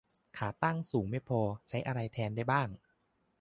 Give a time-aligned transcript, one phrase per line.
[0.37, 2.67] ขาตั้งสูงไม่พอ ใช้อะไรแทนได้บ้าง